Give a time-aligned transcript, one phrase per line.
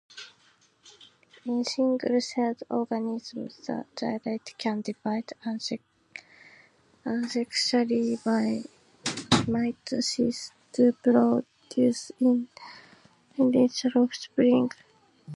[1.45, 5.29] In single-celled organisms, the zygote can divide
[7.05, 8.63] asexually by
[9.45, 12.11] mitosis to produce
[13.39, 14.71] identical offspring.